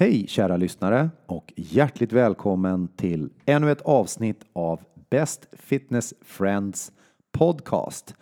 [0.00, 4.80] Hej kära lyssnare och hjärtligt välkommen till ännu ett avsnitt av
[5.10, 6.92] Best Fitness Friends
[7.32, 8.14] podcast.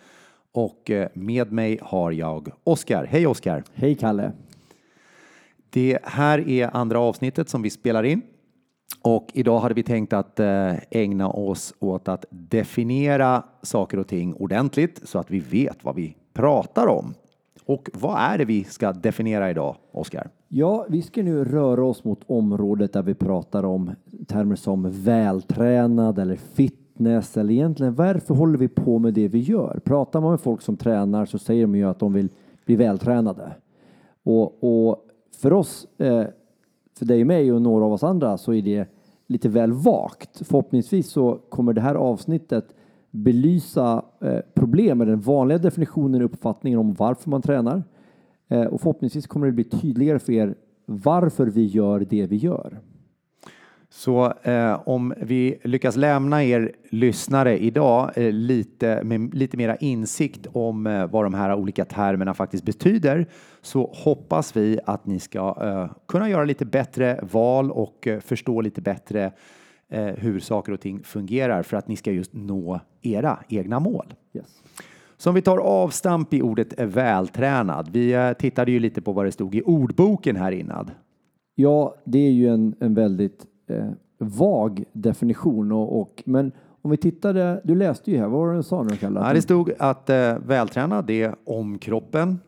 [0.51, 3.05] Och eh, med mig har jag Oskar.
[3.05, 3.63] Hej Oskar!
[3.73, 4.31] Hej Kalle!
[5.69, 8.21] Det här är andra avsnittet som vi spelar in
[9.01, 14.33] och idag hade vi tänkt att eh, ägna oss åt att definiera saker och ting
[14.33, 17.13] ordentligt så att vi vet vad vi pratar om.
[17.65, 20.29] Och vad är det vi ska definiera idag, Oskar?
[20.51, 23.91] Ja, vi ska nu röra oss mot området där vi pratar om
[24.27, 29.79] termer som vältränad eller fitness eller egentligen varför håller vi på med det vi gör?
[29.83, 32.29] Pratar man med folk som tränar så säger de ju att de vill
[32.65, 33.51] bli vältränade.
[34.23, 35.05] Och, och
[35.41, 36.23] för oss, eh,
[36.97, 38.87] för dig och mig och några av oss andra så är det
[39.27, 40.47] lite väl vagt.
[40.47, 42.75] Förhoppningsvis så kommer det här avsnittet
[43.11, 47.83] belysa eh, problem med den vanliga definitionen och uppfattningen om varför man tränar.
[48.49, 52.79] Eh, och förhoppningsvis kommer det bli tydligare för er varför vi gör det vi gör.
[53.91, 60.47] Så eh, om vi lyckas lämna er lyssnare idag eh, lite med lite mera insikt
[60.53, 63.27] om eh, vad de här olika termerna faktiskt betyder
[63.61, 68.61] så hoppas vi att ni ska eh, kunna göra lite bättre val och eh, förstå
[68.61, 69.31] lite bättre
[70.15, 74.13] hur saker och ting fungerar för att ni ska just nå era egna mål.
[74.33, 74.63] Yes.
[75.21, 77.89] Så om vi tar avstamp i ordet vältränad.
[77.91, 80.91] Vi tittade ju lite på vad det stod i ordboken här innan.
[81.55, 85.71] Ja, det är ju en, en väldigt eh, vag definition.
[85.71, 88.83] Och, och, men om vi tittade, du läste ju här, vad var det du sa
[88.83, 89.19] nu Kalle?
[89.19, 92.39] Ja, det stod att eh, vältränad är om kroppen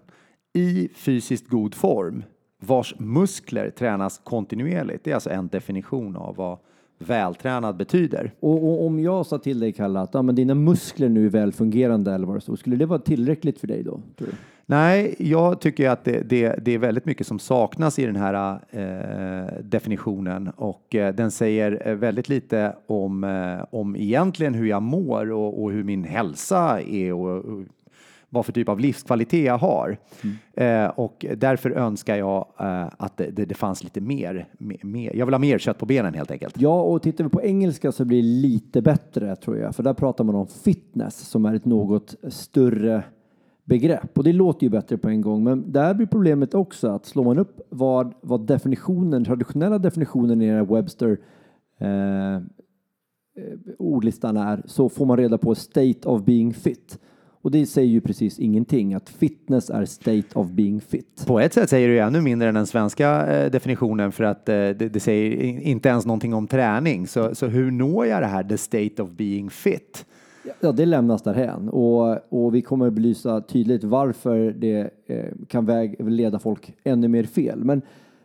[0.54, 2.24] i fysiskt god form
[2.62, 5.04] vars muskler tränas kontinuerligt.
[5.04, 6.58] Det är alltså en definition av vad
[7.08, 8.32] vältränad betyder.
[8.40, 11.30] Och, och om jag sa till dig Kalle att ja, men dina muskler nu är
[11.30, 14.00] välfungerande eller vad det stod, skulle det vara tillräckligt för dig då?
[14.66, 18.60] Nej, jag tycker att det, det, det, är väldigt mycket som saknas i den här
[18.70, 24.82] eh, definitionen och eh, den säger eh, väldigt lite om, eh, om egentligen hur jag
[24.82, 27.64] mår och, och hur min hälsa är och, och
[28.34, 29.98] vad för typ av livskvalitet jag har.
[30.24, 30.86] Mm.
[30.86, 34.48] Eh, och därför önskar jag eh, att det, det, det, fanns lite mer,
[34.84, 35.16] mer.
[35.16, 36.56] Jag vill ha mer kött på benen helt enkelt.
[36.58, 39.94] Ja, och tittar vi på engelska så blir det lite bättre tror jag, för där
[39.94, 43.04] pratar man om fitness som är ett något större
[43.64, 45.44] begrepp och det låter ju bättre på en gång.
[45.44, 50.66] Men där blir problemet också att slår man upp vad, vad definitionen, traditionella definitionen i
[50.66, 51.18] Webster
[51.80, 52.40] eh,
[53.78, 57.00] ordlistan är så får man reda på state of being fit.
[57.42, 61.24] Och det säger ju precis ingenting, att fitness är state of being fit.
[61.28, 64.50] På ett sätt säger det ju ännu mindre än den svenska eh, definitionen för att
[64.50, 67.08] eh, det, det, säger inte ens någonting om träning.
[67.08, 70.06] Så, så hur når jag det här, the state of being fit?
[70.60, 75.66] Ja, det lämnas därhän och, och vi kommer att belysa tydligt varför det eh, kan
[75.66, 77.64] väg, leda folk ännu mer fel.
[77.64, 77.82] Men,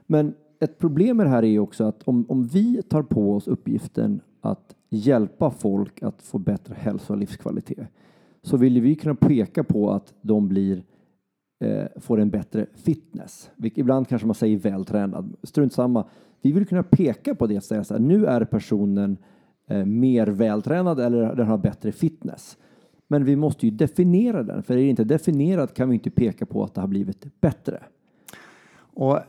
[0.06, 3.49] men ett problem med det här är också att om, om vi tar på oss
[3.49, 7.88] uppgiften att hjälpa folk att få bättre hälsa och livskvalitet
[8.47, 10.83] så vill vi kunna peka på att de blir,
[11.65, 13.51] eh, får en bättre fitness.
[13.62, 15.37] Ibland kanske man säger vältränad.
[15.43, 16.09] Strunt samma.
[16.43, 19.17] Vi vill kunna peka på det och säga så här, nu är personen
[19.69, 22.59] eh, mer vältränad eller den har bättre fitness.
[23.09, 26.47] Men vi måste ju definiera den, för är det inte definierat kan vi inte peka
[26.47, 27.83] på att det har blivit bättre.
[28.77, 29.23] Och eh,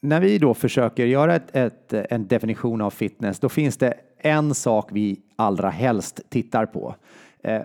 [0.00, 4.54] när vi då försöker göra ett, ett, en definition av fitness, då finns det en
[4.54, 6.94] sak vi allra helst tittar på.
[7.42, 7.62] Eh,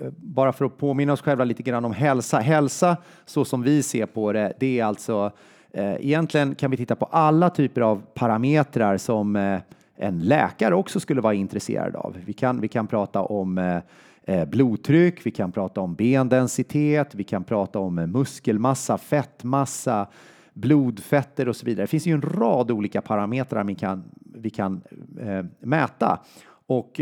[0.00, 2.38] Eh, bara för att påminna oss själva lite grann om hälsa.
[2.38, 5.30] Hälsa, så som vi ser på det, det är alltså
[5.70, 9.60] eh, egentligen kan vi titta på alla typer av parametrar som eh,
[9.96, 12.16] en läkare också skulle vara intresserad av.
[12.26, 13.78] Vi kan, vi kan prata om eh,
[14.24, 20.06] eh blodtryck, vi kan prata om bendensitet, vi kan prata om eh, muskelmassa, fettmassa,
[20.52, 21.84] blodfetter och så vidare.
[21.84, 24.04] Det finns ju en rad olika parametrar vi kan,
[24.34, 24.82] vi kan
[25.20, 26.20] eh, mäta.
[26.66, 27.00] Och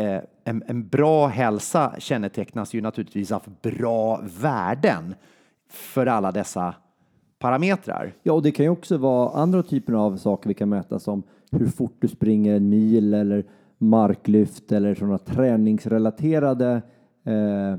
[0.00, 5.14] Eh, eh en, en bra hälsa kännetecknas ju naturligtvis av bra värden
[5.68, 6.74] för alla dessa
[7.38, 8.12] parametrar.
[8.22, 11.22] Ja, och det kan ju också vara andra typer av saker vi kan mäta som
[11.50, 13.44] hur fort du springer en mil eller
[13.78, 16.82] marklyft eller sådana träningsrelaterade
[17.24, 17.78] eh, eh,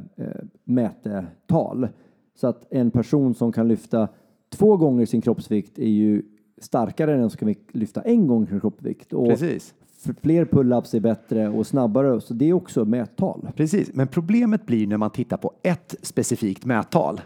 [0.63, 1.87] mätetal.
[2.35, 4.07] Så att en person som kan lyfta
[4.49, 6.21] två gånger sin kroppsvikt är ju
[6.57, 9.13] starkare än den som kan lyfta en gång sin kroppsvikt.
[9.13, 9.73] Och Precis
[10.21, 13.49] fler pull-ups är bättre och snabbare, så det är också mättal.
[13.55, 17.21] Precis, men problemet blir när man tittar på ett specifikt mättal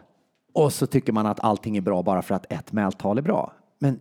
[0.53, 3.53] och så tycker man att allting är bra bara för att ett mättal är bra.
[3.79, 3.99] Men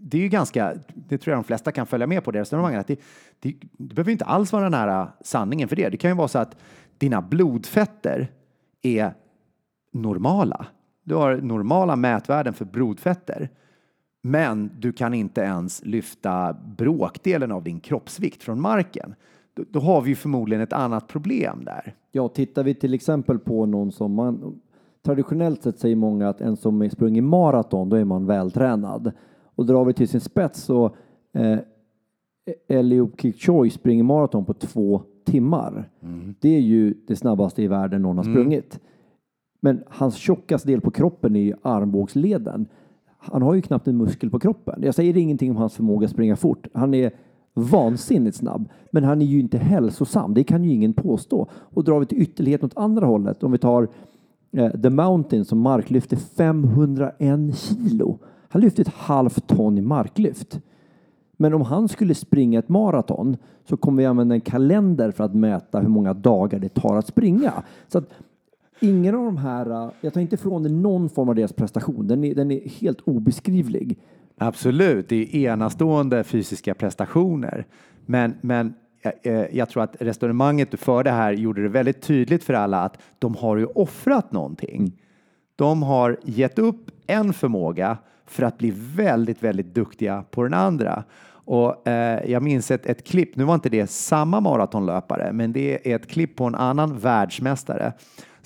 [0.00, 2.80] det är ju ganska, det tror jag de flesta kan följa med på det resonemanget,
[2.80, 3.00] att det,
[3.40, 5.88] det, det behöver inte alls vara nära sanningen för det.
[5.88, 6.56] Det kan ju vara så att
[6.98, 8.32] dina blodfetter
[8.82, 9.14] är
[9.92, 10.66] normala.
[11.04, 13.48] Du har normala mätvärden för blodfetter
[14.30, 19.14] men du kan inte ens lyfta bråkdelen av din kroppsvikt från marken.
[19.54, 21.94] Då, då har vi förmodligen ett annat problem där.
[22.12, 24.60] Ja, tittar vi till exempel på någon som man
[25.04, 29.12] traditionellt sett säger många att en som sprungit maraton, då är man vältränad.
[29.54, 30.96] Och drar vi till sin spets så
[31.32, 31.58] eh,
[32.68, 35.90] Eliud Kipchoge springer maraton på två timmar.
[36.02, 36.34] Mm.
[36.40, 38.34] Det är ju det snabbaste i världen någon har mm.
[38.34, 38.74] sprungit.
[38.74, 38.86] Mm.
[39.60, 42.68] Men hans tjockaste del på kroppen är ju armbågsleden.
[43.32, 44.82] Han har ju knappt en muskel på kroppen.
[44.82, 46.66] Jag säger ingenting om hans förmåga att springa fort.
[46.74, 47.10] Han är
[47.54, 50.34] vansinnigt snabb, men han är ju inte hälsosam.
[50.34, 51.48] Det kan ju ingen påstå.
[51.52, 53.88] Och drar vi till ytterlighet åt andra hållet, om vi tar
[54.52, 58.18] eh, The Mountain som marklyfter 501 kilo.
[58.48, 60.60] Han lyfter ett halvt ton i marklyft.
[61.36, 63.36] Men om han skulle springa ett maraton
[63.68, 67.06] så kommer vi använda en kalender för att mäta hur många dagar det tar att
[67.06, 67.52] springa.
[67.88, 68.08] Så att
[68.80, 72.34] ingen av de här, jag tar inte ifrån någon form av deras prestation, den är,
[72.34, 73.98] den är helt obeskrivlig.
[74.38, 77.66] Absolut, det är enastående fysiska prestationer.
[78.06, 78.74] Men, men
[79.22, 82.98] eh, jag tror att resonemanget du förde här gjorde det väldigt tydligt för alla att
[83.18, 84.78] de har ju offrat någonting.
[84.78, 84.92] Mm.
[85.56, 91.04] De har gett upp en förmåga för att bli väldigt, väldigt duktiga på den andra.
[91.28, 95.92] Och eh, jag minns ett, ett klipp, nu var inte det samma maratonlöpare, men det
[95.92, 97.92] är ett klipp på en annan världsmästare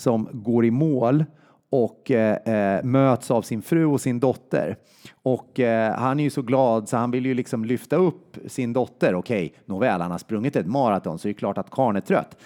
[0.00, 1.25] som går i mål
[1.70, 2.37] och eh,
[2.76, 4.76] eh, möts av sin fru och sin dotter.
[5.23, 8.73] Och eh, han är ju så glad så han vill ju liksom lyfta upp sin
[8.73, 9.14] dotter.
[9.14, 12.00] Okej, okay, nåväl, han har sprungit ett maraton så det är klart att karln är
[12.00, 12.37] trött.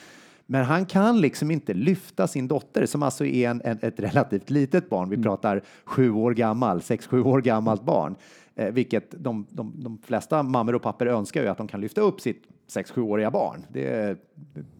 [0.47, 4.51] Men han kan liksom inte lyfta sin dotter som alltså är en, en, ett relativt
[4.51, 5.09] litet barn.
[5.09, 5.25] Vi mm.
[5.25, 8.15] pratar sju år gammal, sex, sju år gammalt barn.
[8.55, 12.01] Eh, vilket de, de, de flesta mammor och pappor önskar ju att de kan lyfta
[12.01, 13.67] upp sitt 6-7-åriga barn.
[13.73, 14.19] Det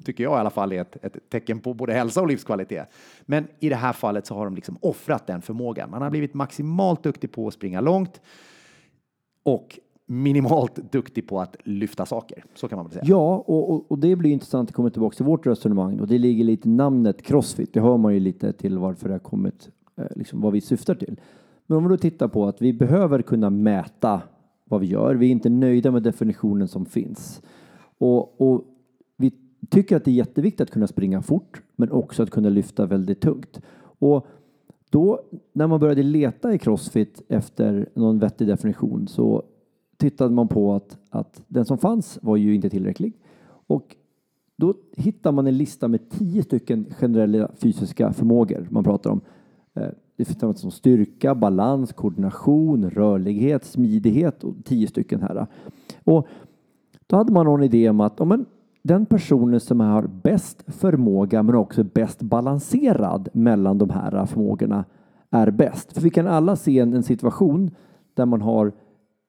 [0.05, 2.89] tycker jag i alla fall är ett, ett, tecken på både hälsa och livskvalitet.
[3.23, 5.91] Men i det här fallet så har de liksom offrat den förmågan.
[5.91, 8.21] Man har blivit maximalt duktig på att springa långt
[9.43, 12.45] och minimalt duktig på att lyfta saker.
[12.55, 13.05] Så kan man väl säga.
[13.07, 16.19] Ja, och, och, och det blir intressant att komma tillbaka till vårt resonemang och det
[16.19, 17.73] ligger lite i namnet Crossfit.
[17.73, 20.95] Det hör man ju lite till varför det har kommit, eh, liksom vad vi syftar
[20.95, 21.21] till.
[21.67, 24.23] Men om vi då tittar på att vi behöver kunna mäta
[24.65, 25.15] vad vi gör.
[25.15, 27.43] Vi är inte nöjda med definitionen som finns.
[28.05, 28.65] Och, och
[29.17, 29.33] vi
[29.71, 33.21] tycker att det är jätteviktigt att kunna springa fort, men också att kunna lyfta väldigt
[33.21, 33.61] tungt.
[33.99, 34.27] Och
[34.91, 35.21] då,
[35.53, 39.43] när man började leta i Crossfit efter någon vettig definition så
[39.97, 43.13] tittade man på att, att den som fanns var ju inte tillräcklig.
[43.67, 43.97] Och
[44.57, 49.21] då hittar man en lista med tio stycken generella fysiska förmågor man pratar om.
[49.75, 55.47] Eh, det finns något som styrka, balans, koordination, rörlighet, smidighet och tio stycken här.
[56.05, 56.29] Och
[57.07, 58.45] då hade man någon idé om att om
[58.83, 64.85] den personen som har bäst förmåga men också bäst balanserad mellan de här förmågorna
[65.31, 65.93] är bäst.
[65.93, 67.71] För vi kan alla se en, en situation
[68.15, 68.73] där man har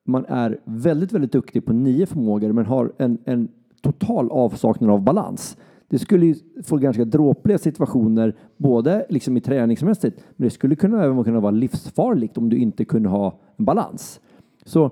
[0.06, 3.48] man är väldigt, väldigt duktig på nio förmågor men har en, en
[3.82, 5.58] total avsaknad av balans.
[5.88, 11.04] Det skulle ju få ganska dråpliga situationer, både liksom i träningsmässigt, men det skulle kunna
[11.04, 14.22] även kunna vara livsfarligt om du inte kunde ha en balans.
[14.66, 14.92] Så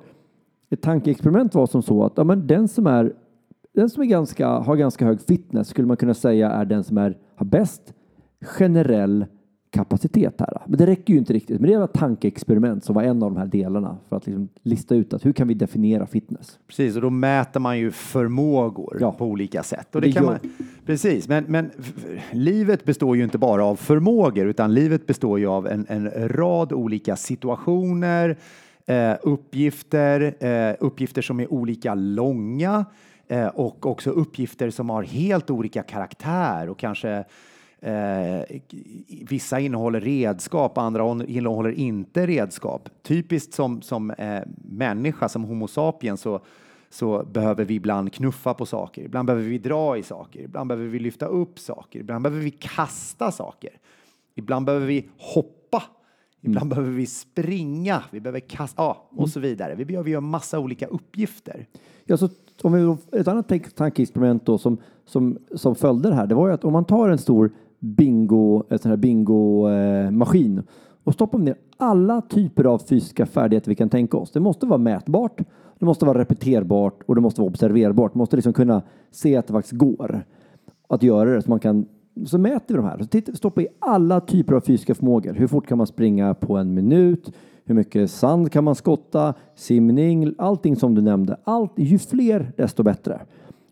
[0.73, 3.13] ett tankeexperiment var som så att ja, men den som är
[3.73, 6.97] den som är ganska, har ganska hög fitness skulle man kunna säga är den som
[6.97, 7.93] är, har bäst
[8.41, 9.25] generell
[9.73, 10.61] kapacitet här.
[10.65, 11.61] Men det räcker ju inte riktigt.
[11.61, 14.95] Men det ett tankeexperiment som var en av de här delarna för att liksom lista
[14.95, 16.59] ut att hur kan vi definiera fitness?
[16.67, 19.11] Precis, och då mäter man ju förmågor ja.
[19.11, 19.95] på olika sätt.
[19.95, 20.37] Och det, det kan man,
[20.85, 21.71] precis, men, men
[22.31, 26.73] livet består ju inte bara av förmågor utan livet består ju av en, en rad
[26.73, 28.37] olika situationer,
[28.85, 32.85] eh, uppgifter, eh, uppgifter som är olika långa
[33.27, 37.25] eh, och också uppgifter som har helt olika karaktär och kanske
[37.83, 38.43] Eh,
[39.29, 42.89] vissa innehåller redskap, andra innehåller inte redskap.
[43.01, 46.41] Typiskt som, som eh, människa, som Homo sapiens, så,
[46.89, 49.01] så behöver vi ibland knuffa på saker.
[49.01, 50.39] Ibland behöver vi dra i saker.
[50.39, 51.99] Ibland behöver vi lyfta upp saker.
[51.99, 53.71] Ibland behöver vi kasta saker.
[54.35, 55.62] Ibland behöver vi hoppa.
[56.45, 56.69] Ibland mm.
[56.69, 58.03] behöver vi springa.
[58.11, 59.27] Vi behöver kasta, ja, och mm.
[59.27, 59.75] så vidare.
[59.75, 61.67] Vi behöver göra massa olika uppgifter.
[62.05, 62.29] Ja, så
[62.61, 66.53] om vi, ett annat tankeexperiment då som, som, som följde det här, det var ju
[66.53, 70.63] att om man tar en stor bingo, en sån här bingo-maskin eh,
[71.03, 74.31] och stoppar ner alla typer av fysiska färdigheter vi kan tänka oss.
[74.31, 75.41] Det måste vara mätbart,
[75.79, 78.13] det måste vara repeterbart och det måste vara observerbart.
[78.13, 78.81] Man måste liksom kunna
[79.11, 80.25] se att det faktiskt går
[80.87, 81.85] att göra det så man kan
[82.25, 82.97] så mäter vi de här.
[82.97, 85.33] Så titta, stoppa i alla typer av fysiska förmågor.
[85.33, 87.33] Hur fort kan man springa på en minut?
[87.65, 89.33] Hur mycket sand kan man skotta?
[89.55, 91.37] Simning, allting som du nämnde.
[91.43, 93.21] Allt, ju fler desto bättre.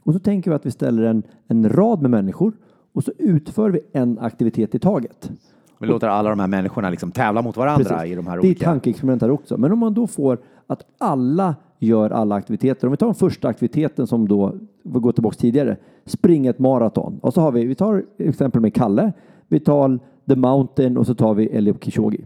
[0.03, 2.53] Och så tänker vi att vi ställer en, en rad med människor
[2.93, 5.31] och så utför vi en aktivitet i taget.
[5.79, 8.11] Vi låter alla de här människorna liksom tävla mot varandra Precis.
[8.11, 8.59] i de här olika...
[8.59, 9.57] Det är tankeexperiment här också.
[9.57, 12.87] Men om man då får att alla gör alla aktiviteter.
[12.87, 17.19] Om vi tar den första aktiviteten som då, vi går tillbaka tidigare, springa ett maraton.
[17.21, 19.13] Och så har vi, vi tar exempel med Kalle,
[19.47, 22.21] vi tar The Mountain och så tar vi Eliud Kipchoge.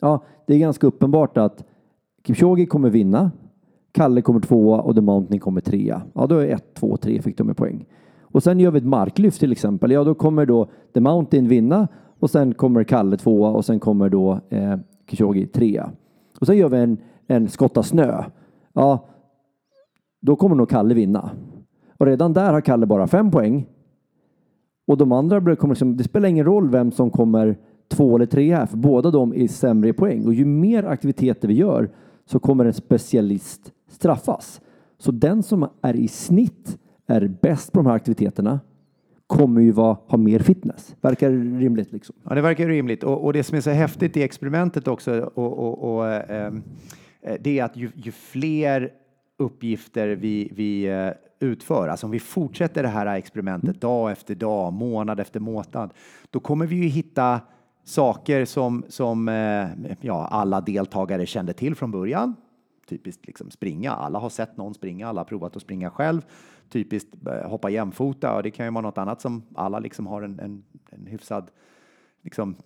[0.00, 1.64] Ja, det är ganska uppenbart att
[2.26, 3.30] Kipchoge kommer vinna,
[3.92, 6.02] Kalle kommer tvåa och The Mountain kommer trea.
[6.12, 7.86] Ja, då är ett, två, tre fick de med poäng.
[8.20, 9.90] Och sen gör vi ett marklyft till exempel.
[9.90, 14.08] Ja, då kommer då The Mountain vinna och sen kommer Kalle tvåa och sen kommer
[14.08, 15.90] då eh, Kipchoge trea.
[16.40, 18.24] Och sen gör vi en, en skotta snö.
[18.72, 19.06] Ja,
[20.24, 21.30] då kommer nog Kalle vinna.
[21.98, 23.66] Och redan där har Kalle bara fem poäng.
[24.86, 28.54] Och de andra kommer liksom, det spelar ingen roll vem som kommer två eller tre
[28.54, 30.26] här, för båda de är sämre i poäng.
[30.26, 31.90] Och ju mer aktiviteter vi gör
[32.24, 34.60] så kommer en specialist straffas.
[34.98, 38.60] Så den som är i snitt är bäst på de här aktiviteterna
[39.26, 40.96] kommer ju vara, ha mer fitness.
[41.00, 42.14] Verkar rimligt liksom.
[42.28, 43.04] Ja, det verkar rimligt.
[43.04, 46.52] Och, och det som är så häftigt i experimentet också, och, och, och eh, eh
[47.40, 48.90] det är att ju, ju fler
[49.36, 51.10] uppgifter vi, vi eh,
[51.40, 55.94] utför, alltså om vi fortsätter det här experimentet dag efter dag, månad efter månad,
[56.30, 57.40] då kommer vi ju hitta
[57.84, 59.68] saker som, som eh,
[60.00, 62.36] ja, alla deltagare kände till från början.
[62.88, 63.92] Typiskt liksom springa.
[63.92, 66.22] Alla har sett någon springa, alla har provat att springa själv.
[66.68, 70.22] Typiskt eh, hoppa jämfota och det kan ju vara något annat som alla liksom har
[70.22, 71.50] en, en, en hyfsad
[72.22, 72.56] liksom,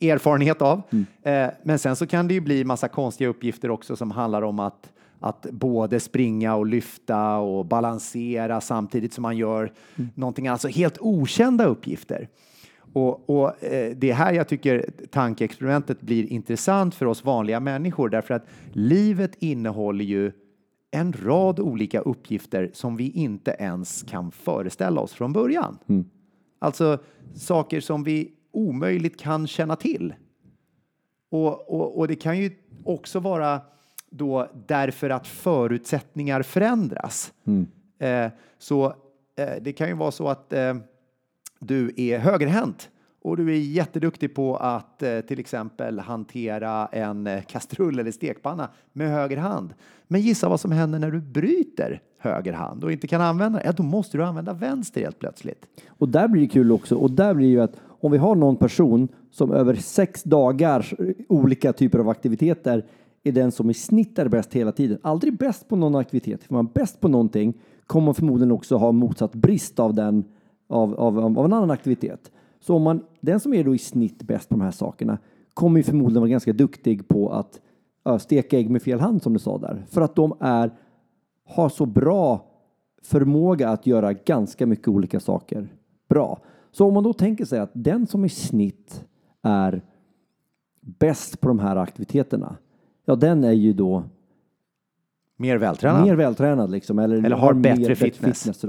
[0.00, 0.82] erfarenhet av.
[0.90, 1.06] Mm.
[1.22, 4.58] Eh, men sen så kan det ju bli massa konstiga uppgifter också som handlar om
[4.58, 4.92] att
[5.22, 10.10] att både springa och lyfta och balansera samtidigt som man gör mm.
[10.14, 12.28] någonting, alltså helt okända uppgifter.
[12.92, 18.08] Och, och eh, det är här jag tycker tankeexperimentet blir intressant för oss vanliga människor
[18.08, 20.32] därför att livet innehåller ju
[20.90, 25.78] en rad olika uppgifter som vi inte ens kan föreställa oss från början.
[25.88, 26.04] Mm.
[26.58, 26.98] Alltså
[27.34, 30.14] saker som vi omöjligt kan känna till.
[31.30, 32.50] Och, och, och det kan ju
[32.84, 33.60] också vara
[34.12, 37.32] då därför att förutsättningar förändras.
[37.46, 37.66] Mm.
[37.98, 38.86] Eh, så
[39.36, 40.74] eh, det kan ju vara så att eh,
[41.58, 42.90] du är högerhänt
[43.22, 48.68] och du är jätteduktig på att eh, till exempel hantera en eh, kastrull eller stekpanna
[48.92, 49.74] med höger hand.
[50.08, 53.66] Men gissa vad som händer när du bryter höger hand och inte kan använda den?
[53.66, 55.66] Ja, då måste du använda vänster helt plötsligt.
[55.88, 56.94] Och där blir det kul också.
[56.94, 60.94] Och där blir det ju att om vi har någon person som över sex dagar
[61.28, 62.84] olika typer av aktiviteter
[63.22, 64.98] är den som i snitt är bäst hela tiden.
[65.02, 66.44] Aldrig bäst på någon aktivitet.
[66.44, 67.54] För man är bäst på någonting
[67.86, 70.24] kommer man förmodligen också ha motsatt brist av den
[70.68, 72.32] av, av, av en annan aktivitet.
[72.60, 75.18] Så om man, den som är då i snitt bäst på de här sakerna
[75.54, 77.60] kommer ju förmodligen vara ganska duktig på att
[78.06, 79.84] äh, steka ägg med fel hand som du sa där.
[79.88, 80.72] För att de är,
[81.44, 82.46] har så bra
[83.02, 85.68] förmåga att göra ganska mycket olika saker
[86.08, 86.38] bra.
[86.70, 89.04] Så om man då tänker sig att den som i snitt
[89.42, 89.82] är
[90.80, 92.56] bäst på de här aktiviteterna,
[93.04, 94.04] ja den är ju då
[95.36, 96.06] mer vältränad.
[96.06, 96.98] Mer vältränad liksom.
[96.98, 98.42] Eller, eller har, bättre fitness.
[98.42, 98.64] fitness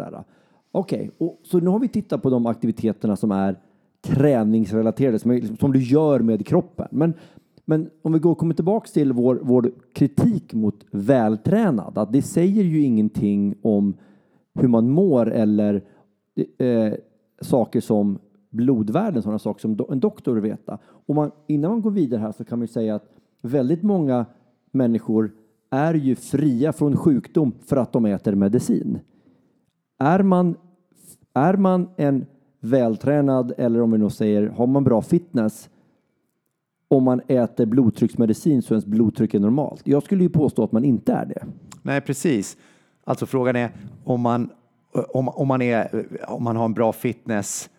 [0.71, 1.37] Okej, okay.
[1.43, 3.59] så nu har vi tittat på de aktiviteterna som är
[4.01, 6.87] träningsrelaterade, som, är, som du gör med kroppen.
[6.91, 7.13] Men,
[7.65, 12.63] men om vi går, kommer tillbaka till vår, vår kritik mot vältränad, att det säger
[12.63, 13.93] ju ingenting om
[14.55, 15.83] hur man mår eller
[16.57, 16.93] eh,
[17.41, 20.77] saker som blodvärden, sådana saker som do, en doktor vill veta.
[20.85, 23.12] Och man, innan man går vidare här så kan man ju säga att
[23.43, 24.25] väldigt många
[24.71, 25.31] människor
[25.69, 28.99] är ju fria från sjukdom för att de äter medicin.
[29.99, 30.55] Är man,
[31.33, 32.25] är man en
[32.59, 35.69] vältränad eller om vi nu säger har man bra fitness
[36.87, 39.81] om man äter blodtrycksmedicin så ens blodtryck är normalt?
[39.87, 41.45] Jag skulle ju påstå att man inte är det.
[41.81, 42.57] Nej, precis.
[43.03, 43.71] Alltså frågan är
[44.03, 44.49] om man,
[45.13, 47.69] om, om man, är, om man har en bra fitness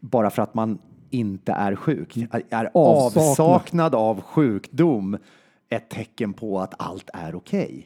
[0.00, 0.78] bara för att man
[1.14, 2.16] inte är sjuk,
[2.50, 5.18] är avsaknad av sjukdom
[5.68, 7.64] ett tecken på att allt är okej.
[7.64, 7.84] Okay.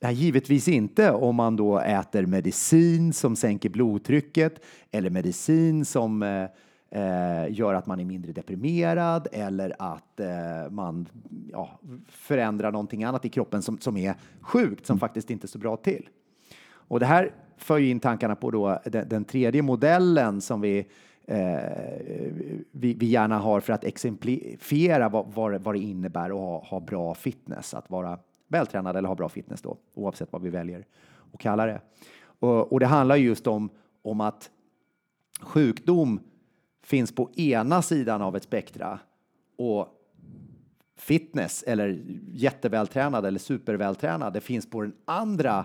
[0.00, 6.46] Ja, givetvis inte om man då äter medicin som sänker blodtrycket eller medicin som eh,
[6.90, 11.08] eh, gör att man är mindre deprimerad eller att eh, man
[11.52, 15.76] ja, förändrar någonting annat i kroppen som, som är sjukt, som faktiskt inte så bra
[15.76, 16.08] till.
[16.66, 20.86] Och det här för in tankarna på då den, den tredje modellen som vi,
[21.26, 22.32] Eh,
[22.70, 26.80] vi, vi, gärna har för att exemplifiera vad, vad, vad det innebär att ha, ha
[26.80, 30.86] bra fitness, att vara vältränad eller ha bra fitness då, oavsett vad vi väljer
[31.32, 31.80] att kalla det.
[32.24, 33.70] Och, och det handlar just om,
[34.02, 34.50] om att
[35.40, 36.20] sjukdom
[36.82, 38.98] finns på ena sidan av ett spektra
[39.58, 39.88] och
[40.96, 42.02] fitness eller
[42.32, 45.64] jättevältränad eller supervältränad, det finns på den andra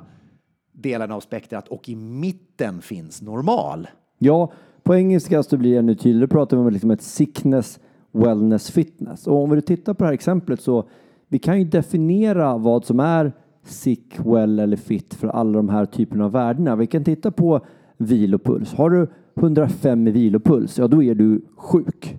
[0.71, 3.87] delen av spektrat och i mitten finns normal.
[4.17, 4.51] Ja,
[4.83, 6.25] på engelska så blir det ännu tydligare.
[6.25, 7.79] Då pratar vi om liksom ett sickness,
[8.11, 9.27] wellness, fitness.
[9.27, 10.83] Och om vi tittar på det här exemplet så
[11.27, 13.31] vi kan ju definiera vad som är
[13.63, 16.75] sick, well eller fit för alla de här typerna av värdena.
[16.75, 17.61] Vi kan titta på
[17.97, 18.73] vilopuls.
[18.73, 22.17] Har du 105 i vilopuls, ja då är du sjuk.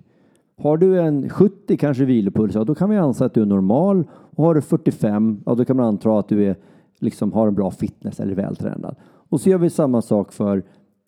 [0.57, 4.03] Har du en 70 kanske vilopuls, ja då kan vi anse att du är normal.
[4.35, 6.55] Och har du 45, ja då kan man anta att du är,
[6.99, 8.95] liksom, har en bra fitness eller är vältränad.
[9.03, 10.63] Och så gör vi samma sak för,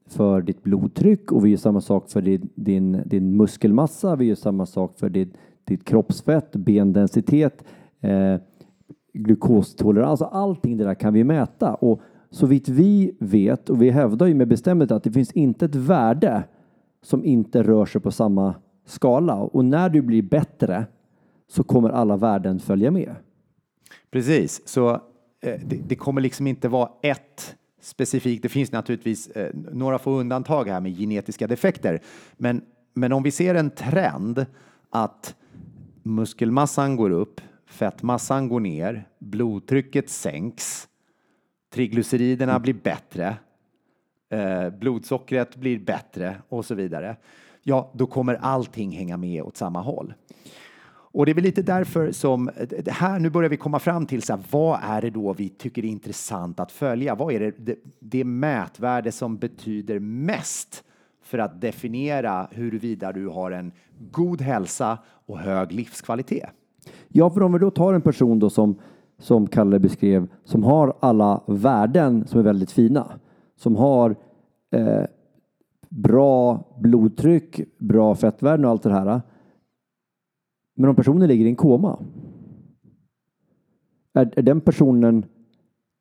[0.06, 4.16] för ditt blodtryck och vi gör samma sak för din, din, din muskelmassa.
[4.16, 5.34] Vi gör samma sak för ditt,
[5.64, 7.64] ditt kroppsfett, bendensitet,
[8.02, 8.36] eh,
[9.14, 10.10] glukostolerans.
[10.10, 11.74] Alltså allting det där kan vi mäta.
[11.74, 15.66] Och så vitt vi vet, och vi hävdar ju med bestämdhet att det finns inte
[15.66, 16.44] ett värde
[17.02, 18.56] som inte rör sig på samma
[18.86, 19.36] skala.
[19.36, 20.86] Och när du blir bättre
[21.48, 23.16] så kommer alla värden följa med.
[24.12, 24.90] Precis, så
[25.42, 28.44] eh, det, det, kommer liksom inte vara ett specifikt.
[28.44, 32.02] Det finns naturligtvis eh, några få undantag här med genetiska defekter,
[32.38, 32.62] men,
[32.94, 34.46] men om vi ser en trend
[34.90, 35.36] att
[36.04, 40.88] muskelmassan går upp, fettmassan går ner, blodtrycket sänks,
[41.74, 43.36] triglyceriderna blir bättre,
[44.30, 47.16] eh, blodsockret blir bättre och så vidare.
[47.64, 50.14] Ja, då kommer allting hänga med åt samma håll.
[51.14, 54.22] Och det är väl lite därför som eh, här nu börjar vi komma fram till
[54.22, 57.16] så här, vad är det då vi tycker är intressant att följa?
[57.16, 60.84] Vad är det, det, det mätvärde som betyder mest
[61.24, 63.72] för att definiera huruvida du har en
[64.12, 66.50] god hälsa och hög livskvalitet?
[67.08, 68.76] Ja, för om vi då tar en person då som,
[69.20, 73.08] som Kalle beskrev, som har alla värden som är väldigt fina,
[73.56, 74.16] som har
[74.72, 75.04] eh,
[75.90, 79.22] bra blodtryck, bra fettvärden och allt det här.
[80.74, 82.00] Men om personen ligger i en koma,
[84.14, 85.26] är, är den personen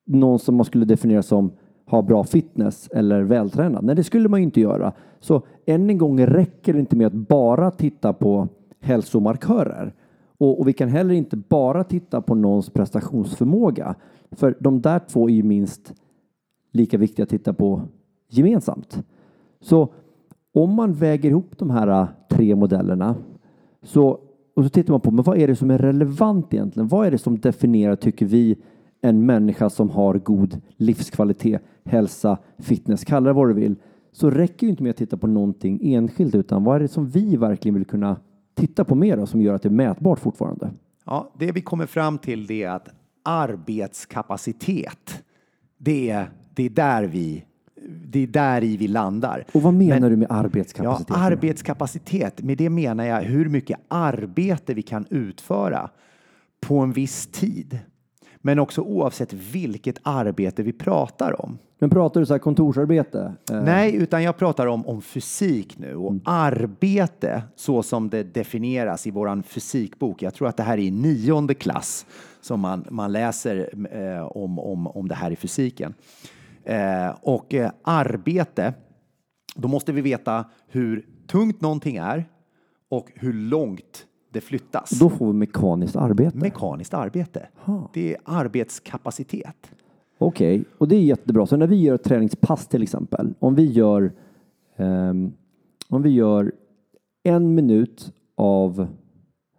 [0.07, 1.53] någon som man skulle definiera som
[1.85, 3.85] har bra fitness eller vältränad?
[3.85, 4.93] Nej, det skulle man ju inte göra.
[5.21, 8.49] Så än en gång räcker det inte med att bara titta på
[8.81, 9.95] hälsomarkörer.
[10.39, 13.95] Och, och, vi kan heller inte bara titta på någons prestationsförmåga.
[14.31, 15.95] För de där två är ju minst
[16.73, 17.83] lika viktiga att titta på
[18.29, 19.03] gemensamt.
[19.61, 19.89] Så
[20.55, 23.15] om man väger ihop de här tre modellerna
[23.83, 24.19] så,
[24.55, 26.89] och så tittar man på men vad är det som är relevant egentligen?
[26.89, 28.57] Vad är det som definierar, tycker vi,
[29.01, 33.77] en människa som har god livskvalitet, hälsa, fitness, kalla det vad du vill,
[34.13, 37.09] så räcker ju inte med att titta på någonting enskilt utan vad är det som
[37.09, 38.17] vi verkligen vill kunna
[38.55, 40.71] titta på mer och som gör att det är mätbart fortfarande?
[41.05, 42.89] Ja, det vi kommer fram till det är att
[43.23, 45.25] arbetskapacitet,
[45.79, 47.45] det är, det är där vi
[48.05, 49.45] det är där i vi landar.
[49.53, 51.17] Och vad menar Men, du med arbetskapacitet?
[51.17, 55.91] Ja, arbetskapacitet, med det menar jag hur mycket arbete vi kan utföra
[56.61, 57.79] på en viss tid.
[58.45, 61.59] Men också oavsett vilket arbete vi pratar om.
[61.79, 63.33] Men pratar du så här kontorsarbete?
[63.51, 63.63] Eh.
[63.63, 66.23] Nej, utan jag pratar om, om fysik nu och mm.
[66.25, 70.23] arbete så som det definieras i våran fysikbok.
[70.23, 72.07] Jag tror att det här är i nionde klass
[72.41, 75.95] som man, man läser eh, om, om, om det här i fysiken.
[76.65, 78.75] Eh, och eh, arbete,
[79.55, 82.29] då måste vi veta hur tungt någonting är
[82.89, 84.91] och hur långt det flyttas.
[84.91, 86.39] Då får vi mekaniskt arbete?
[86.39, 87.49] Mekaniskt arbete.
[87.57, 87.91] Ha.
[87.95, 89.75] Det är arbetskapacitet.
[90.19, 90.65] Okej, okay.
[90.79, 91.47] och det är jättebra.
[91.47, 94.13] Så när vi gör ett träningspass till exempel, om vi gör,
[94.77, 95.33] um,
[95.89, 96.53] om vi gör
[97.23, 98.87] en minut av,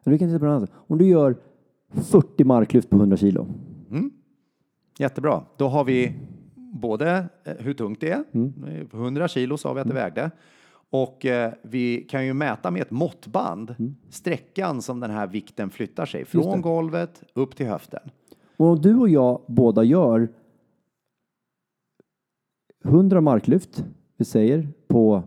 [0.04, 0.72] vi kan titta på annat.
[0.74, 1.36] Om du gör
[1.94, 3.48] 40 marklyft på 100 kilo.
[3.92, 4.12] Mm.
[4.98, 5.44] Jättebra.
[5.58, 6.14] Då har vi
[6.74, 8.54] både eh, hur tungt det är, mm.
[8.94, 10.04] 100 kilo sa vi att det mm.
[10.04, 10.32] vägde,
[10.90, 13.96] och eh, vi kan ju mäta med ett måttband mm.
[14.10, 18.10] sträckan som den här vikten flyttar sig från golvet upp till höften.
[18.58, 20.28] Och om du och jag båda gör
[22.84, 23.86] 100 marklyft,
[24.18, 25.24] vi säger på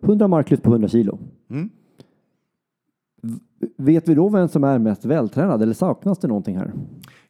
[0.00, 1.18] 100 marklyft på 100 kilo.
[1.50, 1.70] Mm.
[3.76, 6.72] Vet vi då vem som är mest vältränad eller saknas det någonting här?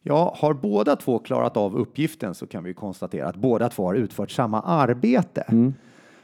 [0.03, 3.95] Ja, har båda två klarat av uppgiften så kan vi konstatera att båda två har
[3.95, 5.41] utfört samma arbete.
[5.41, 5.73] Mm.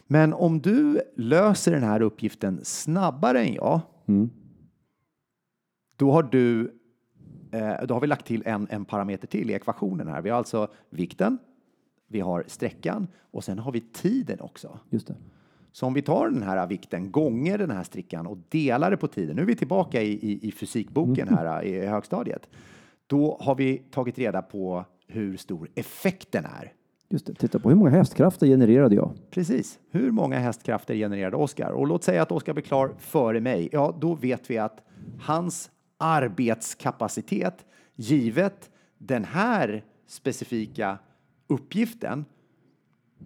[0.08, 4.30] Men om du löser den här uppgiften snabbare än jag, mm.
[5.96, 6.74] då har du
[7.52, 10.22] eh, då har vi lagt till en, en parameter till i ekvationen här.
[10.22, 11.38] Vi har alltså vikten,
[12.08, 14.80] vi har sträckan och sen har vi tiden också.
[14.90, 15.16] Just det.
[15.72, 19.08] Så om vi tar den här vikten gånger den här sträckan och delar det på
[19.08, 19.36] tiden.
[19.36, 21.38] Nu är vi tillbaka i, i, i fysikboken mm.
[21.38, 22.50] här i högstadiet.
[23.08, 26.74] Då har vi tagit reda på hur stor effekten är.
[27.10, 29.12] Just det, titta på hur många hästkrafter genererade jag?
[29.30, 31.72] Precis, hur många hästkrafter genererade Oskar?
[31.72, 33.70] Och låt säga att Oskar blir klar före mig.
[33.72, 34.84] Ja, då vet vi att
[35.20, 37.66] hans arbetskapacitet
[37.96, 40.98] givet den här specifika
[41.48, 42.26] uppgiften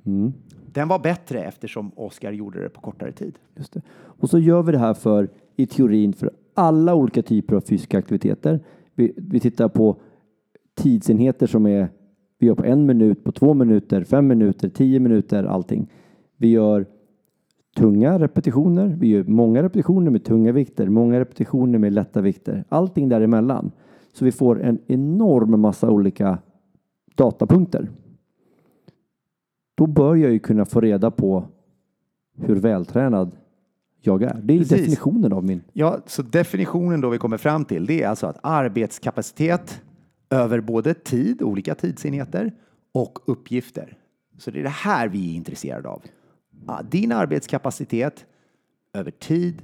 [0.06, 0.34] mm.
[0.74, 3.40] den var bättre eftersom Oskar gjorde det på kortare tid.
[3.56, 3.82] Just det.
[3.94, 7.98] Och så gör vi det här för i teorin för alla olika typer av fysiska
[7.98, 8.60] aktiviteter.
[8.96, 9.98] Vi, vi tittar på
[10.76, 11.90] tidsenheter som är
[12.42, 15.92] vi gör på en minut, på två minuter, fem minuter, tio minuter, allting.
[16.38, 16.86] Vi gör
[17.78, 23.10] tunga repetitioner, vi gör många repetitioner med tunga vikter, många repetitioner med lätta vikter, allting
[23.10, 23.72] däremellan.
[24.14, 26.38] Så vi får en enorm massa olika
[27.16, 27.90] datapunkter.
[29.76, 31.44] Då bör jag ju kunna få reda på
[32.38, 33.38] hur vältränad
[34.02, 34.40] jag är.
[34.44, 34.78] Det är Precis.
[34.78, 35.62] definitionen av min.
[35.74, 39.82] Ja, så definitionen då vi kommer fram till det är alltså att arbetskapacitet
[40.30, 42.52] över både tid, olika tidsenheter
[42.94, 43.98] och uppgifter.
[44.38, 46.02] Så det är det här vi är intresserade av.
[46.90, 48.26] Din arbetskapacitet
[48.94, 49.62] över tid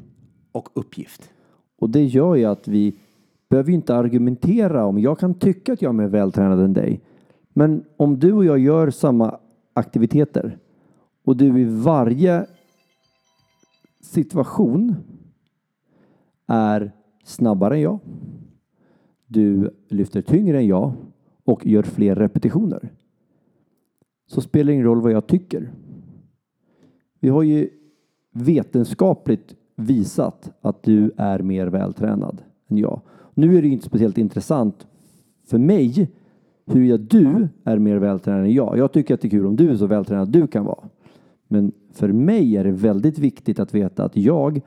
[0.52, 1.30] och uppgift.
[1.80, 3.00] Och det gör ju att vi
[3.50, 7.02] behöver inte argumentera om, jag kan tycka att jag är mer vältränad än dig.
[7.54, 9.40] Men om du och jag gör samma
[9.74, 10.58] aktiviteter
[11.26, 12.46] och du i varje
[14.08, 14.96] situation
[16.48, 16.92] är
[17.24, 18.00] snabbare än jag,
[19.28, 20.94] du lyfter tyngre än jag
[21.44, 22.90] och gör fler repetitioner
[24.28, 25.72] så spelar det ingen roll vad jag tycker.
[27.20, 27.70] Vi har ju
[28.32, 33.02] vetenskapligt visat att du är mer vältränad än jag.
[33.34, 34.88] Nu är det inte speciellt intressant
[35.46, 36.12] för mig
[36.66, 38.78] huruvida du är mer vältränad än jag.
[38.78, 40.90] Jag tycker att det är kul om du är så vältränad du kan vara.
[41.48, 44.62] Men för mig är det väldigt viktigt att veta att jag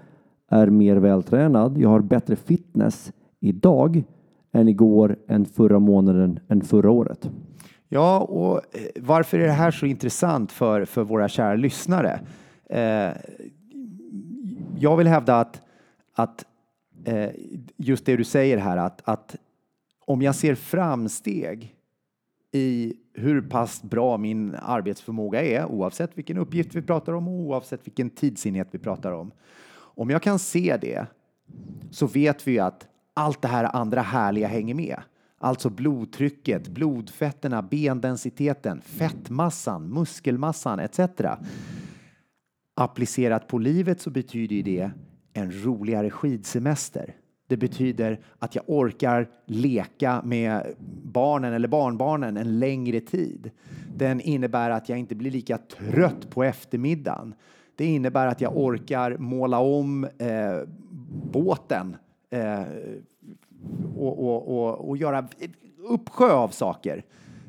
[0.50, 1.78] är mer vältränad.
[1.78, 4.02] Jag har bättre fitness idag
[4.52, 7.30] än igår, än förra månaden, än förra året.
[7.88, 12.20] Ja, och eh, varför är det här så intressant för, för våra kära lyssnare?
[12.70, 13.10] Eh,
[14.78, 15.62] jag vill hävda att,
[16.14, 16.44] att
[17.04, 17.30] eh,
[17.76, 19.36] just det du säger här, att, att
[20.06, 21.74] om jag ser framsteg
[22.52, 27.86] i hur pass bra min arbetsförmåga är, oavsett vilken uppgift vi pratar om och oavsett
[27.86, 29.32] vilken tidsenhet vi pratar om.
[29.72, 31.06] Om jag kan se det
[31.90, 35.02] så vet vi ju att allt det här andra härliga hänger med.
[35.38, 41.00] Alltså blodtrycket, blodfetterna, bendensiteten, fettmassan, muskelmassan etc.
[42.76, 44.90] Applicerat på livet så betyder ju det
[45.32, 47.14] en roligare skidsemester.
[47.50, 53.50] Det betyder att jag orkar leka med barnen eller barnbarnen en längre tid.
[53.96, 57.34] Den innebär att jag inte blir lika trött på eftermiddagen.
[57.76, 60.68] Det innebär att jag orkar måla om eh,
[61.32, 61.96] båten
[62.30, 62.62] eh,
[63.96, 65.28] och, och, och, och göra
[65.88, 67.04] uppsjö av saker.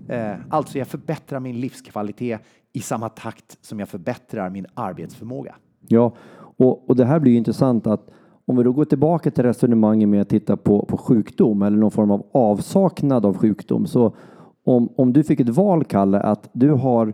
[0.09, 2.41] Eh, alltså jag förbättrar min livskvalitet
[2.73, 5.55] i samma takt som jag förbättrar min arbetsförmåga.
[5.87, 6.15] Ja,
[6.57, 8.09] och, och det här blir ju intressant att
[8.51, 11.91] om vi då går tillbaka till resonemanget med att titta på, på sjukdom eller någon
[11.91, 13.85] form av avsaknad av sjukdom.
[13.85, 14.15] Så
[14.63, 17.13] om, om du fick ett val, Kalle, att du har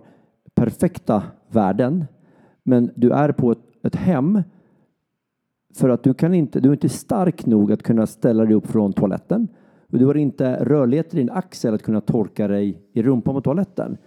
[0.55, 2.05] perfekta värden
[2.63, 4.43] men du är på ett, ett hem
[5.75, 8.67] för att du, kan inte, du är inte stark nog att kunna ställa dig upp
[8.67, 9.47] från toaletten.
[9.91, 13.41] Och du har inte rörlighet i din axel att kunna torka dig i rumpan på
[13.41, 13.97] toaletten.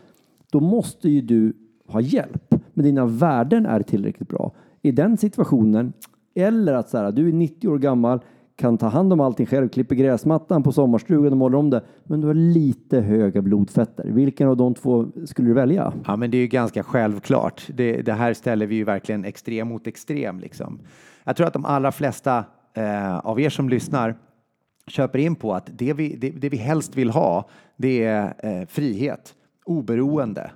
[0.53, 1.53] Då måste ju du
[1.87, 2.55] ha hjälp.
[2.75, 4.53] Men dina värden är tillräckligt bra.
[4.83, 5.93] I den situationen,
[6.35, 8.21] eller att så här, du är 90 år gammal,
[8.61, 11.83] kan ta hand om allting själv, klipper gräsmattan på sommarstugan och målar om det.
[12.05, 14.05] Men du har lite höga blodfetter.
[14.05, 15.93] Vilken av de två skulle du välja?
[16.07, 17.69] Ja, men det är ju ganska självklart.
[17.75, 20.41] Det, det här ställer vi ju verkligen extrem mot extrem.
[20.41, 20.81] Liksom.
[21.25, 24.15] Jag tror att de allra flesta eh, av er som lyssnar
[24.87, 28.67] köper in på att det vi, det, det vi helst vill ha, det är eh,
[28.67, 30.51] frihet, oberoende.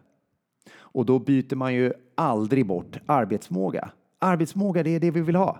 [0.78, 3.90] Och då byter man ju aldrig bort arbetsmåga.
[4.24, 5.58] Arbetsmåga, det är det vi vill ha.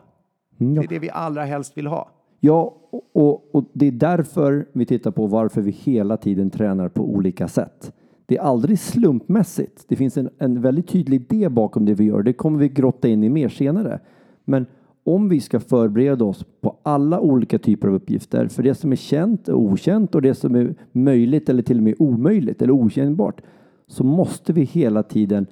[0.61, 0.81] Mm, ja.
[0.83, 2.11] Det är det vi allra helst vill ha.
[2.40, 6.88] Ja, och, och, och det är därför vi tittar på varför vi hela tiden tränar
[6.88, 7.92] på olika sätt.
[8.27, 9.85] Det är aldrig slumpmässigt.
[9.88, 12.22] Det finns en, en väldigt tydlig idé bakom det vi gör.
[12.22, 14.00] Det kommer vi grotta in i mer senare.
[14.44, 14.66] Men
[15.05, 18.96] om vi ska förbereda oss på alla olika typer av uppgifter, för det som är
[18.96, 23.40] känt och okänt och det som är möjligt eller till och med omöjligt eller okännbart,
[23.87, 25.46] så måste vi hela tiden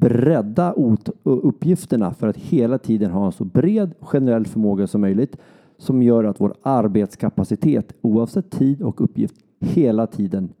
[0.00, 0.74] bredda
[1.22, 5.36] uppgifterna för att hela tiden ha en så bred generell förmåga som möjligt
[5.78, 10.52] som gör att vår arbetskapacitet oavsett tid och uppgift hela tiden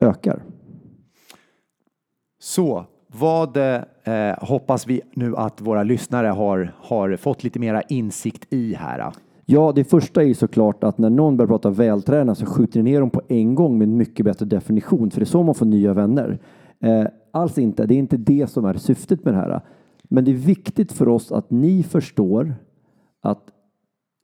[0.00, 0.42] ökar.
[2.40, 3.82] Så vad eh,
[4.38, 9.12] hoppas vi nu att våra lyssnare har, har fått lite mera insikt i här?
[9.46, 12.90] Ja, det första är ju såklart att när någon börjar prata vältränad så skjuter ni
[12.90, 15.54] ner dem på en gång med en mycket bättre definition, för det är så man
[15.54, 16.38] får nya vänner.
[16.80, 19.60] Eh, alls inte, det är inte det som är syftet med det här.
[20.02, 22.54] Men det är viktigt för oss att ni förstår
[23.20, 23.50] att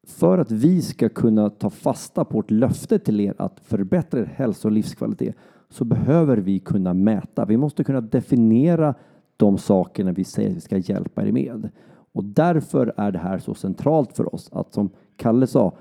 [0.06, 4.32] för att vi ska kunna ta fasta på ett löfte till er att förbättra er
[4.36, 5.36] hälsa och livskvalitet
[5.68, 7.44] så behöver vi kunna mäta.
[7.44, 8.94] Vi måste kunna definiera
[9.36, 11.68] de sakerna vi säger att vi ska hjälpa er med.
[12.12, 15.72] Och därför är det här så centralt för oss att som Kalle sa,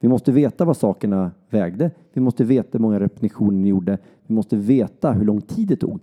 [0.00, 1.90] Vi måste veta vad sakerna vägde.
[2.12, 3.98] Vi måste veta hur många repetitioner ni gjorde.
[4.26, 6.00] Vi måste veta hur lång tid det tog.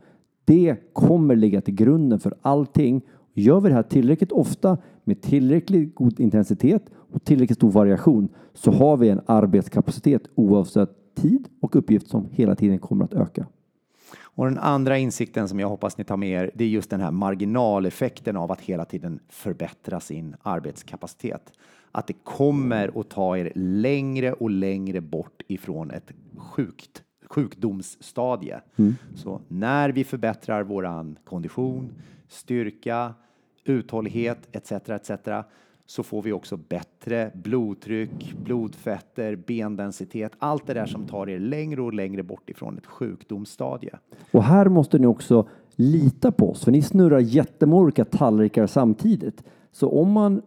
[0.48, 3.02] Det kommer ligga till grunden för allting.
[3.34, 8.72] Gör vi det här tillräckligt ofta med tillräckligt god intensitet och tillräckligt stor variation så
[8.72, 13.46] har vi en arbetskapacitet oavsett tid och uppgift som hela tiden kommer att öka.
[14.20, 17.02] Och den andra insikten som jag hoppas ni tar med er, det är just den
[17.02, 21.52] här marginaleffekten av att hela tiden förbättra sin arbetskapacitet.
[21.92, 28.62] Att det kommer att ta er längre och längre bort ifrån ett sjukt sjukdomsstadie.
[28.76, 28.96] Mm.
[29.16, 31.90] Så när vi förbättrar våran kondition,
[32.28, 33.14] styrka,
[33.64, 34.72] uthållighet etc.
[34.72, 35.12] etc.
[35.86, 41.82] så får vi också bättre blodtryck, blodfetter, bendensitet, allt det där som tar er längre
[41.82, 44.00] och längre bort ifrån ett sjukdomsstadie.
[44.32, 49.44] Och här måste ni också lita på oss, för ni snurrar jättemånga tallrikar samtidigt.
[49.72, 50.42] Så om man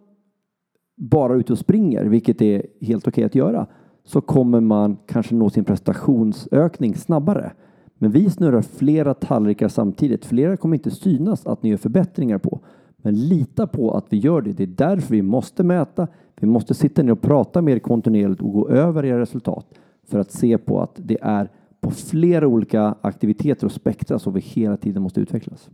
[0.96, 3.66] bara är ute och springer, vilket är helt okej att göra,
[4.04, 7.52] så kommer man kanske nå sin prestationsökning snabbare.
[7.94, 10.24] Men vi snurrar flera tallrikar samtidigt.
[10.24, 12.60] Flera kommer inte synas att ni gör förbättringar på.
[12.96, 14.52] Men lita på att vi gör det.
[14.52, 16.08] Det är därför vi måste mäta.
[16.40, 19.66] Vi måste sitta ner och prata med er kontinuerligt och gå över era resultat
[20.08, 24.40] för att se på att det är på flera olika aktiviteter och spektra som vi
[24.40, 25.70] hela tiden måste utvecklas.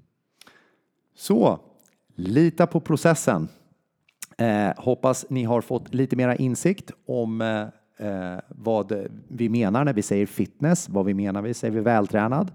[1.15, 1.59] Så,
[2.15, 3.49] lita på processen.
[4.39, 7.67] Eh, hoppas ni har fått lite mera insikt om eh,
[7.99, 12.53] eh, vad vi menar när vi säger fitness, vad vi menar när vi säger vältränad.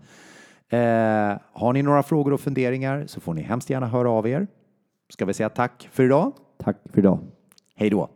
[0.70, 4.48] Eh, har ni några frågor och funderingar så får ni hemskt gärna höra av er.
[5.10, 6.34] Ska vi säga tack för idag?
[6.58, 7.20] Tack för idag.
[7.76, 8.10] Hej då!